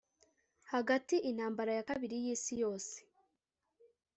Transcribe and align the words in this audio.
hagati 0.71 1.15
intambara 1.29 1.71
ya 1.77 1.85
kabiri 1.89 2.15
y'isi 2.23 2.53
yose 2.63 2.95